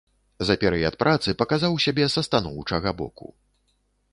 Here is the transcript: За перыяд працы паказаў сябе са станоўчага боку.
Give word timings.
За 0.47 0.55
перыяд 0.61 0.95
працы 1.03 1.35
паказаў 1.41 1.77
сябе 1.85 2.05
са 2.15 2.21
станоўчага 2.29 2.89
боку. 3.03 3.27